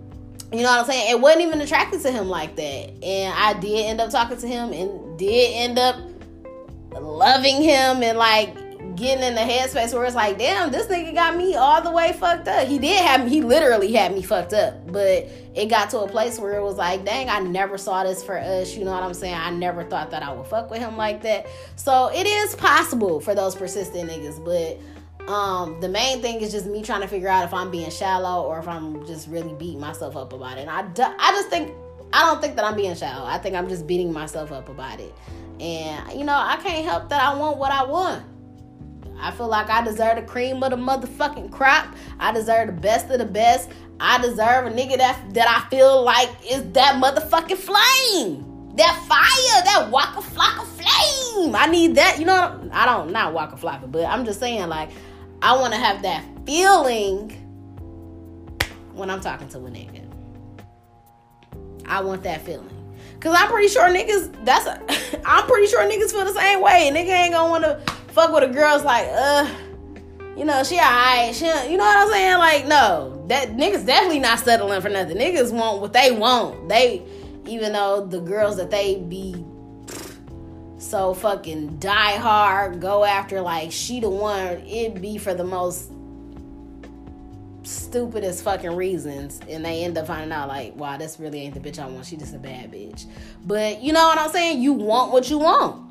you 0.51 0.59
know 0.61 0.69
what 0.69 0.79
I'm 0.81 0.85
saying? 0.85 1.11
It 1.11 1.19
wasn't 1.19 1.43
even 1.43 1.59
attracted 1.59 2.01
to 2.03 2.11
him 2.11 2.29
like 2.29 2.55
that. 2.55 3.03
And 3.03 3.33
I 3.35 3.59
did 3.59 3.85
end 3.85 3.99
up 3.99 4.11
talking 4.11 4.37
to 4.37 4.47
him 4.47 4.71
and 4.71 5.19
did 5.19 5.53
end 5.53 5.79
up 5.79 5.97
loving 6.91 7.61
him 7.61 8.03
and 8.03 8.17
like 8.17 8.55
getting 8.97 9.23
in 9.23 9.35
the 9.35 9.41
headspace 9.41 9.93
where 9.93 10.03
it's 10.03 10.15
like, 10.15 10.37
damn, 10.37 10.71
this 10.71 10.87
nigga 10.87 11.13
got 11.13 11.37
me 11.37 11.55
all 11.55 11.81
the 11.81 11.91
way 11.91 12.13
fucked 12.13 12.47
up. 12.47 12.67
He 12.67 12.79
did 12.79 12.99
have 13.05 13.23
me, 13.23 13.29
he 13.29 13.41
literally 13.41 13.93
had 13.93 14.13
me 14.13 14.21
fucked 14.21 14.53
up. 14.53 14.91
But 14.91 15.29
it 15.55 15.69
got 15.69 15.89
to 15.91 15.99
a 15.99 16.07
place 16.07 16.39
where 16.39 16.57
it 16.57 16.63
was 16.63 16.75
like, 16.75 17.05
dang, 17.05 17.29
I 17.29 17.39
never 17.39 17.77
saw 17.77 18.03
this 18.03 18.23
for 18.23 18.37
us. 18.37 18.75
You 18.75 18.83
know 18.83 18.91
what 18.91 19.03
I'm 19.03 19.13
saying? 19.13 19.35
I 19.35 19.51
never 19.51 19.83
thought 19.83 20.11
that 20.11 20.23
I 20.23 20.33
would 20.33 20.47
fuck 20.47 20.69
with 20.69 20.79
him 20.79 20.97
like 20.97 21.21
that. 21.21 21.47
So 21.75 22.11
it 22.13 22.27
is 22.27 22.55
possible 22.55 23.19
for 23.19 23.33
those 23.33 23.55
persistent 23.55 24.09
niggas, 24.09 24.43
but 24.43 24.79
um, 25.31 25.79
the 25.81 25.89
main 25.89 26.21
thing 26.21 26.41
is 26.41 26.51
just 26.51 26.65
me 26.65 26.81
trying 26.81 27.01
to 27.01 27.07
figure 27.07 27.27
out 27.27 27.43
if 27.45 27.53
I'm 27.53 27.69
being 27.69 27.89
shallow 27.91 28.47
or 28.47 28.59
if 28.59 28.67
I'm 28.67 29.05
just 29.05 29.27
really 29.27 29.53
beating 29.53 29.79
myself 29.79 30.15
up 30.15 30.33
about 30.33 30.57
it. 30.57 30.67
And 30.67 30.69
I, 30.69 30.79
I 31.19 31.31
just 31.31 31.49
think 31.49 31.73
I 32.13 32.25
don't 32.25 32.41
think 32.41 32.55
that 32.55 32.65
I'm 32.65 32.75
being 32.75 32.95
shallow. 32.95 33.25
I 33.25 33.37
think 33.37 33.55
I'm 33.55 33.67
just 33.67 33.85
beating 33.85 34.13
myself 34.13 34.51
up 34.51 34.69
about 34.69 34.99
it. 34.99 35.13
And 35.59 36.17
you 36.17 36.23
know, 36.23 36.35
I 36.35 36.57
can't 36.63 36.85
help 36.85 37.09
that 37.09 37.21
I 37.21 37.35
want 37.35 37.57
what 37.57 37.71
I 37.71 37.83
want. 37.83 38.23
I 39.27 39.31
feel 39.31 39.49
like 39.49 39.69
I 39.69 39.83
deserve 39.83 40.15
the 40.15 40.21
cream 40.21 40.63
of 40.63 40.69
the 40.69 40.77
motherfucking 40.77 41.51
crop. 41.51 41.93
I 42.17 42.31
deserve 42.31 42.67
the 42.67 42.81
best 42.81 43.09
of 43.11 43.19
the 43.19 43.25
best. 43.25 43.69
I 43.99 44.21
deserve 44.21 44.67
a 44.67 44.69
nigga 44.69 44.97
that 44.97 45.21
that 45.33 45.49
I 45.49 45.69
feel 45.69 46.01
like 46.01 46.29
is 46.49 46.63
that 46.71 46.95
motherfucking 46.95 47.57
flame. 47.57 48.73
That 48.77 48.95
fire, 49.05 49.63
that 49.65 49.91
Waka 49.91 50.21
Flocka 50.21 50.65
flame. 50.65 51.53
I 51.53 51.65
need 51.65 51.95
that. 51.95 52.19
You 52.19 52.25
know, 52.25 52.69
I 52.71 52.85
don't 52.85 53.11
not 53.11 53.33
Waka 53.33 53.57
Flocka, 53.57 53.91
but 53.91 54.05
I'm 54.05 54.23
just 54.23 54.39
saying 54.39 54.69
like 54.69 54.91
I 55.41 55.57
want 55.57 55.73
to 55.73 55.79
have 55.79 56.03
that 56.03 56.23
feeling 56.45 57.31
when 58.93 59.09
I'm 59.09 59.19
talking 59.19 59.49
to 59.49 59.57
a 59.57 59.69
nigga. 59.69 60.05
I 61.85 61.99
want 61.99 62.23
that 62.23 62.45
feeling. 62.45 62.69
Cause 63.19 63.35
I'm 63.37 63.49
pretty 63.49 63.67
sure 63.67 63.89
niggas 63.89 64.45
that's 64.45 64.67
I'm 65.25 65.45
pretty 65.47 65.67
sure 65.67 65.81
niggas 65.81 66.11
feel 66.11 66.23
the 66.23 66.33
same 66.33 66.61
way. 66.61 66.89
Nigga 66.93 67.09
ain't 67.09 67.33
gonna 67.33 67.49
wanna 67.49 67.83
fuck 68.17 68.33
with 68.33 68.49
a 68.49 68.51
girl's 68.51 68.83
like, 68.83 69.07
uh, 69.11 69.47
you 70.35 70.43
know, 70.43 70.63
she 70.63 70.79
alright. 70.79 71.35
She, 71.35 71.45
you 71.45 71.77
know 71.77 71.83
what 71.83 71.97
I'm 71.97 72.09
saying? 72.09 72.37
Like, 72.39 72.65
no, 72.65 73.23
that 73.27 73.49
niggas 73.49 73.85
definitely 73.85 74.19
not 74.19 74.39
settling 74.39 74.81
for 74.81 74.89
nothing. 74.89 75.17
Niggas 75.17 75.51
want 75.51 75.81
what 75.81 75.93
they 75.93 76.09
want. 76.09 76.67
They, 76.67 77.03
even 77.45 77.73
though 77.73 78.07
the 78.07 78.19
girls 78.19 78.57
that 78.57 78.71
they 78.71 78.95
be 78.95 79.45
so 80.79 81.13
fucking 81.13 81.77
die 81.77 82.17
hard, 82.17 82.81
go 82.81 83.03
after 83.03 83.39
like 83.39 83.71
she 83.71 83.99
the 83.99 84.09
one, 84.09 84.63
it 84.65 84.99
be 84.99 85.19
for 85.19 85.35
the 85.35 85.43
most 85.43 85.91
stupidest 87.61 88.43
fucking 88.43 88.75
reasons 88.75 89.41
and 89.49 89.63
they 89.63 89.83
end 89.83 89.97
up 89.97 90.07
finding 90.07 90.31
out 90.31 90.47
like 90.47 90.73
wow 90.77 90.95
this 90.95 91.19
really 91.19 91.41
ain't 91.41 91.53
the 91.53 91.59
bitch 91.59 91.79
i 91.79 91.85
want 91.85 92.05
she 92.05 92.15
just 92.15 92.33
a 92.33 92.37
bad 92.37 92.71
bitch 92.71 93.05
but 93.45 93.81
you 93.81 93.91
know 93.91 94.07
what 94.07 94.17
i'm 94.17 94.29
saying 94.29 94.61
you 94.61 94.71
want 94.71 95.11
what 95.11 95.29
you 95.29 95.37
want 95.37 95.86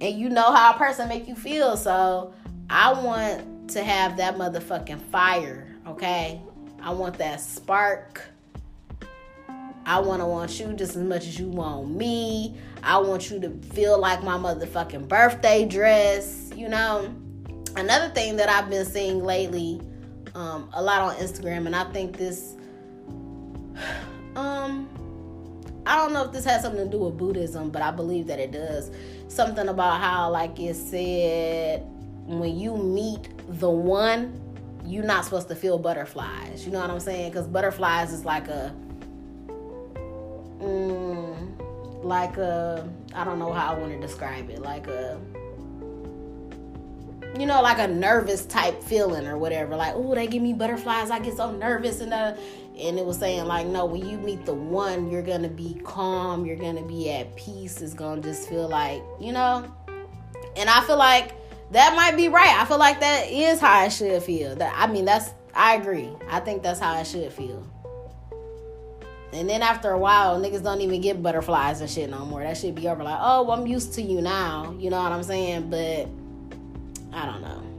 and 0.00 0.18
you 0.18 0.28
know 0.28 0.52
how 0.54 0.72
a 0.72 0.78
person 0.78 1.08
make 1.08 1.28
you 1.28 1.34
feel. 1.34 1.76
So 1.76 2.32
I 2.68 2.92
want 2.92 3.70
to 3.70 3.82
have 3.82 4.16
that 4.16 4.36
motherfucking 4.36 5.00
fire, 5.10 5.66
okay? 5.86 6.40
I 6.82 6.92
want 6.92 7.18
that 7.18 7.40
spark. 7.40 8.22
I 9.86 9.98
want 9.98 10.20
to 10.20 10.26
want 10.26 10.58
you 10.58 10.72
just 10.74 10.96
as 10.96 11.02
much 11.02 11.26
as 11.26 11.38
you 11.38 11.48
want 11.48 11.90
me. 11.90 12.56
I 12.82 12.98
want 12.98 13.30
you 13.30 13.40
to 13.40 13.50
feel 13.72 13.98
like 13.98 14.22
my 14.22 14.36
motherfucking 14.36 15.08
birthday 15.08 15.66
dress, 15.66 16.50
you 16.54 16.68
know? 16.68 17.14
Another 17.76 18.08
thing 18.08 18.36
that 18.36 18.48
I've 18.48 18.70
been 18.70 18.86
seeing 18.86 19.22
lately 19.22 19.80
um, 20.34 20.70
a 20.72 20.82
lot 20.82 21.00
on 21.00 21.14
Instagram, 21.16 21.66
and 21.66 21.76
I 21.76 21.84
think 21.92 22.16
this, 22.16 22.56
um, 24.36 24.88
I 25.86 25.96
don't 25.96 26.12
know 26.12 26.24
if 26.24 26.32
this 26.32 26.44
has 26.44 26.62
something 26.62 26.84
to 26.84 26.90
do 26.90 27.04
with 27.04 27.16
Buddhism, 27.16 27.70
but 27.70 27.82
I 27.82 27.90
believe 27.90 28.26
that 28.26 28.38
it 28.38 28.52
does. 28.52 28.90
Something 29.30 29.68
about 29.68 30.00
how, 30.00 30.28
like 30.30 30.58
it 30.58 30.74
said, 30.74 31.86
when 32.26 32.58
you 32.58 32.76
meet 32.76 33.28
the 33.60 33.70
one, 33.70 34.40
you're 34.84 35.04
not 35.04 35.24
supposed 35.24 35.46
to 35.48 35.54
feel 35.54 35.78
butterflies. 35.78 36.66
You 36.66 36.72
know 36.72 36.80
what 36.80 36.90
I'm 36.90 36.98
saying? 36.98 37.30
Because 37.30 37.46
butterflies 37.46 38.12
is 38.12 38.24
like 38.24 38.48
a, 38.48 38.74
mm, 40.60 42.04
like 42.04 42.36
a, 42.38 42.88
I 43.14 43.22
don't 43.22 43.38
know 43.38 43.52
how 43.52 43.74
I 43.74 43.78
want 43.78 43.92
to 43.92 44.00
describe 44.00 44.50
it, 44.50 44.62
like 44.62 44.88
a, 44.88 45.20
you 47.40 47.46
know, 47.46 47.62
like 47.62 47.78
a 47.78 47.88
nervous 47.88 48.44
type 48.44 48.82
feeling 48.82 49.26
or 49.26 49.38
whatever. 49.38 49.74
Like, 49.74 49.94
oh, 49.96 50.14
they 50.14 50.26
give 50.26 50.42
me 50.42 50.52
butterflies. 50.52 51.10
I 51.10 51.20
get 51.20 51.38
so 51.38 51.50
nervous 51.50 52.00
and 52.00 52.12
uh, 52.12 52.34
and 52.78 52.98
it 52.98 53.04
was 53.04 53.18
saying 53.18 53.46
like 53.46 53.66
no 53.66 53.84
when 53.84 54.06
you 54.06 54.18
meet 54.18 54.46
the 54.46 54.54
one 54.54 55.10
you're 55.10 55.22
gonna 55.22 55.48
be 55.48 55.74
calm 55.84 56.46
you're 56.46 56.56
gonna 56.56 56.82
be 56.82 57.10
at 57.10 57.34
peace. 57.36 57.80
It's 57.80 57.94
gonna 57.94 58.20
just 58.20 58.48
feel 58.48 58.68
like 58.68 59.02
you 59.20 59.32
know? 59.32 59.70
And 60.56 60.68
i 60.68 60.84
feel 60.84 60.96
like 60.96 61.34
that 61.72 61.94
might 61.94 62.16
be 62.16 62.28
right. 62.28 62.56
I 62.58 62.64
feel 62.64 62.78
like 62.78 63.00
that 63.00 63.30
is 63.30 63.60
how 63.60 63.72
i 63.72 63.88
should 63.88 64.22
feel. 64.22 64.54
That 64.56 64.74
i 64.76 64.90
mean 64.90 65.04
that's 65.04 65.30
i 65.54 65.76
agree. 65.76 66.10
I 66.28 66.40
think 66.40 66.62
that's 66.62 66.80
how 66.80 66.92
i 66.92 67.02
should 67.02 67.32
feel. 67.32 67.66
And 69.32 69.48
then 69.48 69.62
after 69.62 69.90
a 69.90 69.98
while 69.98 70.40
niggas 70.40 70.62
don't 70.62 70.80
even 70.80 71.00
get 71.00 71.22
butterflies 71.22 71.80
and 71.80 71.90
shit 71.90 72.08
no 72.10 72.24
more. 72.24 72.42
That 72.42 72.56
should 72.56 72.74
be 72.74 72.88
over 72.88 73.04
like 73.04 73.18
oh 73.20 73.42
well, 73.42 73.60
i'm 73.60 73.66
used 73.66 73.92
to 73.94 74.02
you 74.02 74.22
now. 74.22 74.74
You 74.78 74.90
know 74.90 75.02
what 75.02 75.12
i'm 75.12 75.22
saying? 75.22 75.70
But 75.70 76.08
i 77.12 77.26
don't 77.26 77.42
know 77.42 77.70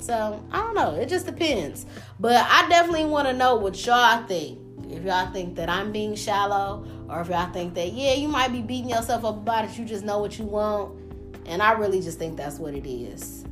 so 0.00 0.42
I 0.50 0.58
don't 0.58 0.74
know. 0.74 0.94
It 0.94 1.08
just 1.08 1.26
depends. 1.26 1.86
But 2.18 2.44
I 2.48 2.68
definitely 2.68 3.04
want 3.04 3.28
to 3.28 3.32
know 3.32 3.56
what 3.56 3.86
y'all 3.86 4.26
think. 4.26 4.58
If 4.90 5.04
y'all 5.04 5.30
think 5.30 5.54
that 5.56 5.68
I'm 5.68 5.92
being 5.92 6.16
shallow, 6.16 6.84
or 7.08 7.20
if 7.20 7.28
y'all 7.28 7.52
think 7.52 7.74
that 7.74 7.92
yeah, 7.92 8.14
you 8.14 8.26
might 8.26 8.50
be 8.50 8.60
beating 8.60 8.90
yourself 8.90 9.24
up 9.24 9.36
about 9.36 9.66
it. 9.66 9.78
You 9.78 9.84
just 9.84 10.04
know 10.04 10.18
what 10.18 10.38
you 10.38 10.46
want, 10.46 10.98
and 11.46 11.62
I 11.62 11.72
really 11.72 12.00
just 12.00 12.18
think 12.18 12.36
that's 12.36 12.58
what 12.58 12.74
it 12.74 12.88
is. 12.88 13.44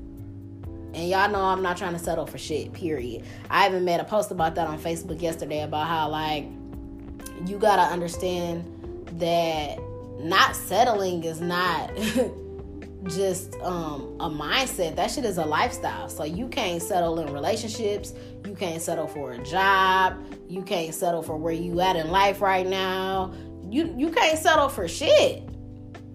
And 0.94 1.08
y'all 1.08 1.30
know 1.30 1.42
I'm 1.42 1.62
not 1.62 1.76
trying 1.76 1.92
to 1.92 1.98
settle 1.98 2.26
for 2.26 2.38
shit. 2.38 2.72
Period. 2.72 3.24
I 3.50 3.68
even 3.68 3.84
made 3.84 4.00
a 4.00 4.04
post 4.04 4.32
about 4.32 4.56
that 4.56 4.66
on 4.66 4.80
Facebook 4.80 5.22
yesterday 5.22 5.62
about 5.62 5.86
how 5.86 6.08
like 6.08 6.46
you 7.46 7.58
gotta 7.58 7.82
understand 7.82 8.64
that 9.20 9.78
not 10.18 10.56
settling 10.56 11.22
is 11.22 11.40
not. 11.40 11.92
just 13.08 13.54
um, 13.56 14.16
a 14.20 14.30
mindset. 14.30 14.96
That 14.96 15.10
shit 15.10 15.24
is 15.24 15.38
a 15.38 15.44
lifestyle. 15.44 16.08
So 16.08 16.24
you 16.24 16.48
can't 16.48 16.82
settle 16.82 17.20
in 17.20 17.32
relationships. 17.32 18.12
You 18.46 18.54
can't 18.54 18.80
settle 18.80 19.06
for 19.06 19.32
a 19.32 19.44
job. 19.44 20.22
You 20.48 20.62
can't 20.62 20.94
settle 20.94 21.22
for 21.22 21.36
where 21.36 21.52
you 21.52 21.80
at 21.80 21.96
in 21.96 22.10
life 22.10 22.40
right 22.40 22.66
now. 22.66 23.32
You 23.70 23.94
you 23.96 24.10
can't 24.10 24.38
settle 24.38 24.68
for 24.68 24.88
shit. 24.88 25.42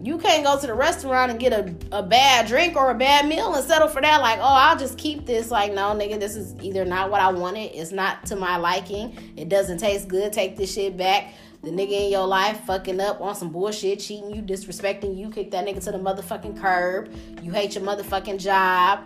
You 0.01 0.17
can't 0.17 0.43
go 0.43 0.59
to 0.59 0.67
the 0.67 0.73
restaurant 0.73 1.31
and 1.31 1.39
get 1.39 1.53
a, 1.53 1.73
a 1.97 2.03
bad 2.03 2.47
drink 2.47 2.75
or 2.75 2.91
a 2.91 2.95
bad 2.95 3.25
meal 3.25 3.53
and 3.53 3.65
settle 3.65 3.88
for 3.88 4.01
that. 4.01 4.19
Like, 4.19 4.39
oh, 4.39 4.43
I'll 4.43 4.77
just 4.77 4.97
keep 4.97 5.25
this. 5.25 5.50
Like, 5.50 5.71
no, 5.71 5.93
nigga, 5.95 6.19
this 6.19 6.35
is 6.35 6.55
either 6.62 6.83
not 6.83 7.09
what 7.09 7.21
I 7.21 7.31
wanted. 7.31 7.71
It's 7.73 7.93
not 7.93 8.25
to 8.25 8.35
my 8.35 8.57
liking. 8.57 9.17
It 9.38 9.47
doesn't 9.47 9.77
taste 9.77 10.09
good. 10.09 10.33
Take 10.33 10.57
this 10.57 10.73
shit 10.73 10.97
back 10.97 11.33
the 11.63 11.72
nigga 11.72 11.91
in 11.91 12.12
your 12.12 12.27
life 12.27 12.60
fucking 12.65 13.00
up 13.00 13.22
on 13.22 13.36
some 13.36 13.50
bullshit, 13.50 14.01
cheating 14.01 14.36
you, 14.36 14.41
disrespecting 14.41 15.17
you, 15.17 15.29
kick 15.29 15.50
that 15.51 15.65
nigga 15.65 15.82
to 15.84 15.91
the 15.91 15.98
motherfucking 15.98 16.60
curb. 16.60 17.10
You 17.41 17.51
hate 17.51 17.74
your 17.75 17.86
motherfucking 17.86 18.39
job. 18.39 19.00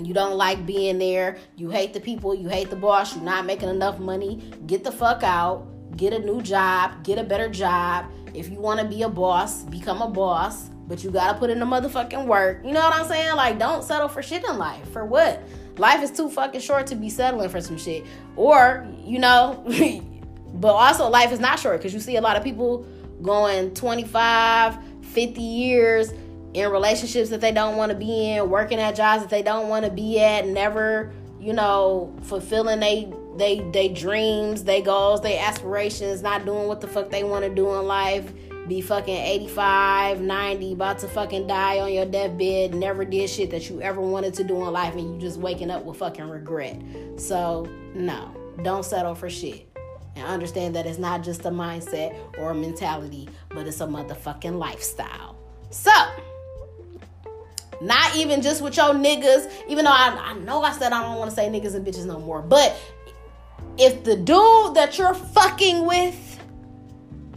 You 0.00 0.14
don't 0.14 0.36
like 0.36 0.64
being 0.64 0.98
there. 0.98 1.38
You 1.56 1.70
hate 1.70 1.92
the 1.92 1.98
people. 1.98 2.36
You 2.36 2.48
hate 2.48 2.70
the 2.70 2.76
boss. 2.76 3.16
You're 3.16 3.24
not 3.24 3.46
making 3.46 3.68
enough 3.68 3.98
money. 3.98 4.52
Get 4.68 4.84
the 4.84 4.92
fuck 4.92 5.24
out. 5.24 5.66
Get 5.96 6.12
a 6.12 6.20
new 6.20 6.40
job. 6.40 7.02
Get 7.02 7.18
a 7.18 7.24
better 7.24 7.48
job. 7.48 8.06
If 8.32 8.48
you 8.48 8.60
want 8.60 8.78
to 8.78 8.86
be 8.86 9.02
a 9.02 9.08
boss, 9.08 9.64
become 9.64 10.00
a 10.00 10.08
boss. 10.08 10.70
But 10.86 11.02
you 11.02 11.10
gotta 11.10 11.36
put 11.36 11.50
in 11.50 11.58
the 11.58 11.66
motherfucking 11.66 12.26
work. 12.26 12.64
You 12.64 12.72
know 12.72 12.80
what 12.80 12.94
I'm 12.94 13.08
saying? 13.08 13.34
Like, 13.34 13.58
don't 13.58 13.82
settle 13.82 14.08
for 14.08 14.22
shit 14.22 14.44
in 14.48 14.56
life. 14.56 14.88
For 14.92 15.04
what? 15.04 15.42
Life 15.76 16.02
is 16.02 16.12
too 16.12 16.30
fucking 16.30 16.60
short 16.60 16.86
to 16.86 16.94
be 16.94 17.10
settling 17.10 17.48
for 17.48 17.60
some 17.60 17.76
shit. 17.76 18.06
Or, 18.36 18.86
you 19.04 19.18
know, 19.18 19.64
But 20.54 20.72
also, 20.72 21.08
life 21.08 21.32
is 21.32 21.40
not 21.40 21.58
short 21.58 21.78
because 21.78 21.94
you 21.94 22.00
see 22.00 22.16
a 22.16 22.20
lot 22.20 22.36
of 22.36 22.44
people 22.44 22.86
going 23.22 23.74
25, 23.74 24.78
50 25.02 25.40
years 25.40 26.12
in 26.54 26.70
relationships 26.70 27.30
that 27.30 27.40
they 27.40 27.52
don't 27.52 27.76
want 27.76 27.92
to 27.92 27.98
be 27.98 28.32
in, 28.32 28.48
working 28.48 28.78
at 28.78 28.96
jobs 28.96 29.22
that 29.22 29.30
they 29.30 29.42
don't 29.42 29.68
want 29.68 29.84
to 29.84 29.90
be 29.90 30.20
at, 30.20 30.46
never, 30.46 31.12
you 31.40 31.52
know, 31.52 32.14
fulfilling 32.22 32.80
they 32.80 33.12
they 33.36 33.60
they 33.72 33.88
dreams, 33.88 34.64
they 34.64 34.82
goals, 34.82 35.20
they 35.20 35.38
aspirations, 35.38 36.22
not 36.22 36.44
doing 36.44 36.66
what 36.66 36.80
the 36.80 36.88
fuck 36.88 37.10
they 37.10 37.22
want 37.22 37.44
to 37.44 37.54
do 37.54 37.72
in 37.74 37.86
life. 37.86 38.32
Be 38.66 38.82
fucking 38.82 39.16
85, 39.16 40.20
90, 40.20 40.72
about 40.74 40.98
to 40.98 41.08
fucking 41.08 41.46
die 41.46 41.80
on 41.80 41.90
your 41.90 42.04
deathbed, 42.04 42.74
never 42.74 43.04
did 43.04 43.30
shit 43.30 43.50
that 43.50 43.70
you 43.70 43.80
ever 43.80 44.00
wanted 44.00 44.34
to 44.34 44.44
do 44.44 44.56
in 44.56 44.72
life, 44.72 44.94
and 44.94 45.14
you 45.14 45.18
just 45.18 45.38
waking 45.38 45.70
up 45.70 45.84
with 45.84 45.96
fucking 45.96 46.28
regret. 46.28 46.82
So, 47.16 47.66
no, 47.94 48.30
don't 48.62 48.84
settle 48.84 49.14
for 49.14 49.30
shit 49.30 49.67
and 50.18 50.26
understand 50.26 50.74
that 50.76 50.86
it's 50.86 50.98
not 50.98 51.22
just 51.22 51.44
a 51.44 51.50
mindset 51.50 52.16
or 52.38 52.50
a 52.50 52.54
mentality, 52.54 53.28
but 53.50 53.66
it's 53.66 53.80
a 53.80 53.86
motherfucking 53.86 54.58
lifestyle. 54.58 55.36
So, 55.70 55.92
not 57.80 58.16
even 58.16 58.42
just 58.42 58.62
with 58.62 58.76
your 58.76 58.94
niggas, 58.94 59.50
even 59.68 59.84
though 59.84 59.92
I, 59.92 60.16
I 60.18 60.34
know 60.34 60.62
I 60.62 60.72
said 60.72 60.92
I 60.92 61.02
don't 61.02 61.18
want 61.18 61.30
to 61.30 61.36
say 61.36 61.48
niggas 61.48 61.74
and 61.74 61.86
bitches 61.86 62.06
no 62.06 62.18
more, 62.18 62.42
but 62.42 62.76
if 63.76 64.02
the 64.04 64.16
dude 64.16 64.74
that 64.74 64.98
you're 64.98 65.14
fucking 65.14 65.86
with 65.86 66.24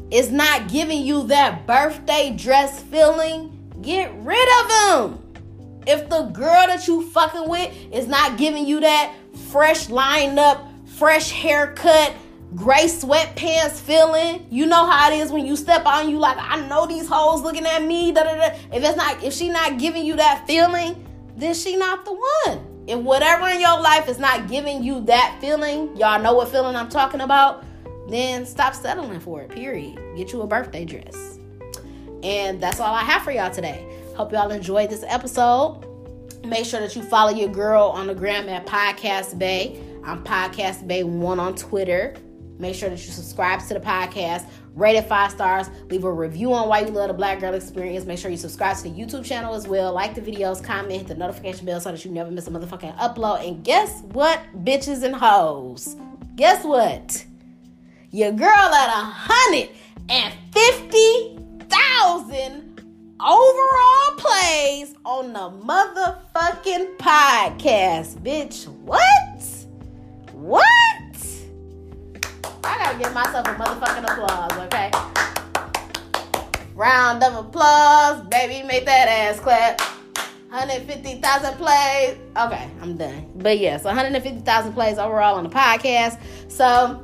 is 0.10 0.32
not 0.32 0.70
giving 0.70 1.04
you 1.04 1.28
that 1.28 1.68
birthday 1.68 2.34
dress 2.36 2.82
feeling, 2.84 3.58
get 3.82 4.12
rid 4.18 4.48
of 4.60 5.12
him. 5.12 5.84
If 5.88 6.10
the 6.10 6.24
girl 6.24 6.68
that 6.68 6.88
you 6.88 7.08
fucking 7.10 7.48
with 7.48 7.76
is 7.92 8.08
not 8.08 8.38
giving 8.38 8.66
you 8.66 8.80
that 8.82 9.16
fresh 9.50 9.90
lined 9.90 10.40
up, 10.40 10.68
fresh 10.86 11.32
haircut, 11.32 12.14
gray 12.56 12.86
sweatpants 12.86 13.80
feeling. 13.80 14.46
You 14.50 14.66
know 14.66 14.90
how 14.90 15.12
it 15.12 15.16
is 15.18 15.32
when 15.32 15.46
you 15.46 15.56
step 15.56 15.86
on 15.86 16.10
you 16.10 16.18
like 16.18 16.38
I 16.40 16.68
know 16.68 16.86
these 16.86 17.08
hoes 17.08 17.42
looking 17.42 17.66
at 17.66 17.84
me. 17.84 18.12
Da, 18.12 18.24
da, 18.24 18.36
da. 18.36 18.56
If 18.74 18.84
it's 18.84 18.96
not 18.98 19.24
if 19.24 19.34
she 19.34 19.50
not 19.50 19.80
giving 19.80 20.06
you 20.06 20.16
that 20.18 20.46
feeling, 20.48 21.08
then 21.38 21.54
she 21.54 21.76
not 21.76 22.06
the 22.06 22.14
one. 22.46 22.68
If 22.88 23.00
whatever 23.00 23.48
in 23.48 23.62
your 23.62 23.80
life 23.80 24.10
is 24.10 24.20
not 24.20 24.50
giving 24.50 24.84
you 24.84 25.02
that 25.02 25.38
feeling, 25.40 25.96
y'all 25.96 26.22
know 26.22 26.34
what 26.34 26.50
feeling 26.50 26.76
I'm 26.76 26.90
talking 26.90 27.22
about, 27.22 27.64
then 28.10 28.46
stop 28.46 28.74
settling 28.74 29.20
for 29.20 29.42
it. 29.42 29.50
Period. 29.50 29.98
Get 30.18 30.34
you 30.34 30.42
a 30.42 30.48
birthday 30.48 30.84
dress. 30.84 31.40
And 32.24 32.62
that's 32.62 32.80
all 32.80 32.94
I 32.94 33.04
have 33.04 33.24
for 33.24 33.32
y'all 33.32 33.52
today. 33.52 33.88
Hope 34.16 34.32
y'all 34.32 34.52
enjoyed 34.52 34.90
this 34.90 35.04
episode. 35.08 35.86
Make 36.46 36.66
sure 36.66 36.80
that 36.80 36.96
you 36.96 37.04
follow 37.04 37.32
your 37.32 37.50
girl 37.50 37.90
on 37.90 38.08
the 38.08 38.16
gram 38.16 38.50
at 38.50 38.66
Podcast 38.66 39.38
Bay. 39.38 39.80
I'm 40.04 40.24
Podcast 40.24 40.88
Bay 40.88 41.04
One 41.04 41.40
on 41.40 41.56
Twitter. 41.56 42.16
Make 42.62 42.76
sure 42.76 42.90
that 42.90 43.04
you 43.04 43.12
subscribe 43.12 43.60
to 43.68 43.74
the 43.74 43.80
podcast, 43.80 44.46
rate 44.76 44.96
it 44.96 45.08
five 45.08 45.32
stars, 45.32 45.68
leave 45.90 46.04
a 46.04 46.12
review 46.12 46.54
on 46.54 46.70
why 46.70 46.82
you 46.82 46.90
love 46.90 47.08
the 47.08 47.14
Black 47.16 47.40
Girl 47.40 47.56
Experience. 47.56 48.06
Make 48.06 48.20
sure 48.20 48.30
you 48.30 48.38
subscribe 48.38 48.78
to 48.78 48.84
the 48.84 48.92
YouTube 48.92 49.26
channel 49.26 49.56
as 49.56 49.68
well, 49.68 49.92
like 49.94 50.14
the 50.14 50.22
videos, 50.22 50.64
comment, 50.64 50.92
hit 50.92 51.08
the 51.08 51.16
notification 51.16 51.66
bell 51.66 51.82
so 51.82 51.92
that 51.92 52.06
you 52.06 52.12
never 52.12 52.30
miss 52.30 52.48
a 52.48 52.52
motherfucking 52.52 52.96
upload. 52.98 53.46
And 53.48 53.64
guess 53.64 54.02
what, 54.12 54.40
bitches 54.64 55.02
and 55.02 55.16
hoes? 55.16 55.96
Guess 56.36 56.64
what? 56.64 57.26
Your 58.12 58.32
girl 58.32 58.48
at 58.48 58.90
a 58.90 59.06
hundred 59.06 59.70
and 60.08 60.34
fifty 60.54 61.40
thousand 61.68 62.68
overall 63.20 64.16
plays 64.18 64.94
on 65.04 65.34
the 65.34 65.50
motherfucking 65.66 66.98
podcast, 66.98 68.22
bitch. 68.22 68.68
What? 68.68 69.44
What? 70.34 70.81
Gotta 72.92 73.04
give 73.06 73.14
myself 73.14 73.48
a 73.48 73.52
motherfucking 73.52 74.04
applause, 74.04 74.52
okay? 74.66 74.92
Round 76.76 77.24
of 77.24 77.46
applause, 77.46 78.22
baby, 78.28 78.68
make 78.68 78.84
that 78.84 79.08
ass 79.08 79.40
clap. 79.40 79.80
150,000 80.50 81.54
plays. 81.54 82.18
Okay, 82.36 82.70
I'm 82.82 82.98
done. 82.98 83.32
But 83.36 83.60
yes, 83.60 83.80
yeah, 83.80 83.84
so 83.84 83.86
150,000 83.86 84.74
plays 84.74 84.98
overall 84.98 85.38
on 85.38 85.46
the 85.46 85.50
podcast. 85.50 86.20
So 86.50 87.02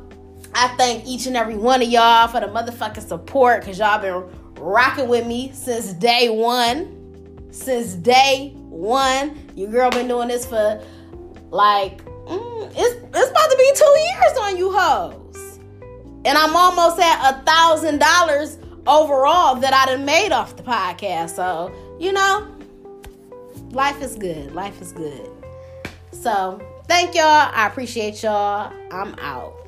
I 0.53 0.67
thank 0.75 1.05
each 1.05 1.25
and 1.25 1.37
every 1.37 1.55
one 1.55 1.81
of 1.81 1.87
y'all 1.87 2.27
for 2.27 2.41
the 2.41 2.47
motherfucking 2.47 3.07
support 3.07 3.61
because 3.61 3.79
y'all 3.79 4.01
been 4.01 4.29
rocking 4.61 5.07
with 5.07 5.25
me 5.25 5.53
since 5.53 5.93
day 5.93 6.27
one. 6.27 7.47
Since 7.53 7.93
day 7.93 8.51
one. 8.57 9.39
Your 9.55 9.71
girl 9.71 9.89
been 9.89 10.09
doing 10.09 10.27
this 10.27 10.45
for 10.45 10.83
like, 11.49 12.03
mm, 12.03 12.71
it's, 12.75 13.17
it's 13.17 13.31
about 13.31 13.51
to 13.51 13.55
be 13.57 13.71
two 13.73 13.95
years 13.99 14.37
on 14.41 14.57
you 14.57 14.73
hoes. 14.73 15.46
And 16.25 16.37
I'm 16.37 16.55
almost 16.55 16.99
at 16.99 17.31
a 17.31 17.41
thousand 17.43 17.99
dollars 17.99 18.57
overall 18.85 19.55
that 19.55 19.73
I 19.73 19.85
done 19.85 20.05
made 20.05 20.31
off 20.31 20.55
the 20.55 20.63
podcast. 20.63 21.31
So, 21.31 21.71
you 21.99 22.11
know, 22.11 22.47
life 23.71 24.01
is 24.01 24.15
good. 24.15 24.53
Life 24.53 24.81
is 24.81 24.91
good. 24.91 25.29
So, 26.11 26.61
thank 26.87 27.15
y'all. 27.15 27.25
I 27.25 27.67
appreciate 27.67 28.23
y'all. 28.23 28.73
I'm 28.91 29.13
out. 29.19 29.66